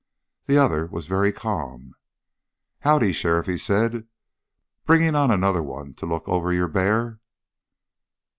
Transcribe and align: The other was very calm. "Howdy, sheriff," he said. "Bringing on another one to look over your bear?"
The 0.47 0.57
other 0.57 0.87
was 0.87 1.05
very 1.05 1.31
calm. 1.31 1.93
"Howdy, 2.79 3.11
sheriff," 3.13 3.45
he 3.45 3.55
said. 3.55 4.07
"Bringing 4.83 5.13
on 5.13 5.29
another 5.29 5.61
one 5.61 5.93
to 5.93 6.07
look 6.07 6.27
over 6.27 6.51
your 6.51 6.67
bear?" 6.69 7.19